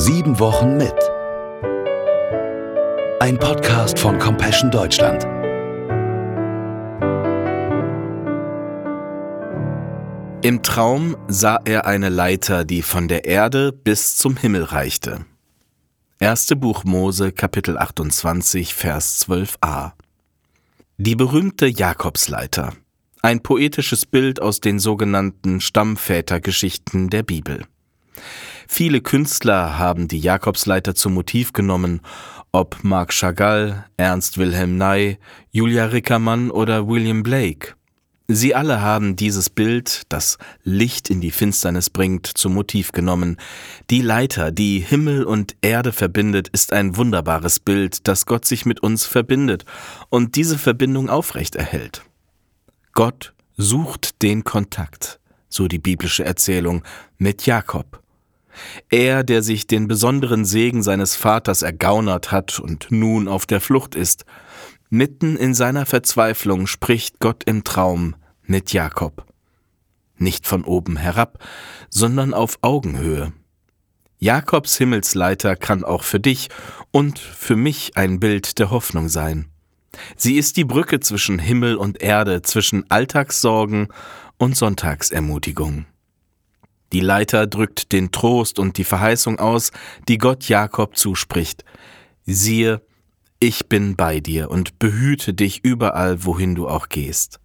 [0.00, 0.94] Sieben Wochen mit.
[3.18, 5.24] Ein Podcast von Compassion Deutschland.
[10.44, 15.26] Im Traum sah er eine Leiter, die von der Erde bis zum Himmel reichte.
[16.20, 19.94] Erste Buch Mose, Kapitel 28, Vers 12a.
[20.96, 22.72] Die berühmte Jakobsleiter.
[23.20, 27.64] Ein poetisches Bild aus den sogenannten Stammvätergeschichten der Bibel.
[28.70, 32.00] Viele Künstler haben die Jakobsleiter zum Motiv genommen,
[32.52, 35.18] ob Marc Chagall, Ernst Wilhelm Ney,
[35.50, 37.74] Julia Rickermann oder William Blake.
[38.28, 43.38] Sie alle haben dieses Bild, das Licht in die Finsternis bringt, zum Motiv genommen.
[43.88, 48.80] Die Leiter, die Himmel und Erde verbindet, ist ein wunderbares Bild, das Gott sich mit
[48.80, 49.64] uns verbindet
[50.10, 52.02] und diese Verbindung aufrecht erhält.
[52.92, 56.84] Gott sucht den Kontakt, so die biblische Erzählung,
[57.16, 58.02] mit Jakob.
[58.90, 63.94] Er, der sich den besonderen Segen seines Vaters ergaunert hat und nun auf der Flucht
[63.94, 64.24] ist,
[64.88, 69.26] mitten in seiner Verzweiflung spricht Gott im Traum mit Jakob.
[70.16, 71.44] Nicht von oben herab,
[71.90, 73.32] sondern auf Augenhöhe.
[74.18, 76.48] Jakobs Himmelsleiter kann auch für dich
[76.90, 79.46] und für mich ein Bild der Hoffnung sein.
[80.16, 83.88] Sie ist die Brücke zwischen Himmel und Erde, zwischen Alltagssorgen
[84.38, 85.86] und Sonntagsermutigung.
[86.92, 89.72] Die Leiter drückt den Trost und die Verheißung aus,
[90.08, 91.64] die Gott Jakob zuspricht.
[92.24, 92.80] Siehe,
[93.40, 97.40] ich bin bei dir und behüte dich überall, wohin du auch gehst.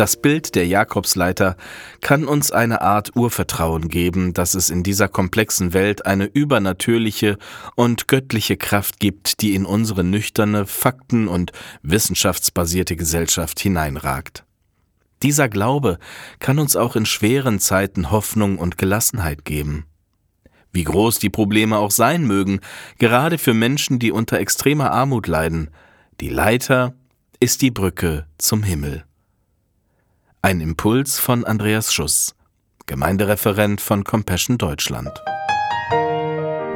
[0.00, 1.58] Das Bild der Jakobsleiter
[2.00, 7.36] kann uns eine Art Urvertrauen geben, dass es in dieser komplexen Welt eine übernatürliche
[7.74, 14.46] und göttliche Kraft gibt, die in unsere nüchterne, fakten- und wissenschaftsbasierte Gesellschaft hineinragt.
[15.22, 15.98] Dieser Glaube
[16.38, 19.84] kann uns auch in schweren Zeiten Hoffnung und Gelassenheit geben.
[20.72, 22.60] Wie groß die Probleme auch sein mögen,
[22.98, 25.68] gerade für Menschen, die unter extremer Armut leiden,
[26.22, 26.94] die Leiter
[27.38, 29.04] ist die Brücke zum Himmel.
[30.42, 32.34] Ein Impuls von Andreas Schuss,
[32.86, 35.10] Gemeindereferent von Compassion Deutschland.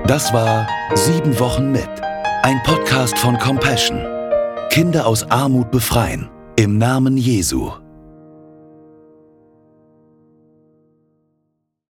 [0.06, 1.88] Das war Sieben Wochen mit.
[2.42, 4.04] Ein Podcast von Compassion.
[4.68, 6.28] Kinder aus Armut befreien.
[6.56, 7.72] Im Namen Jesu.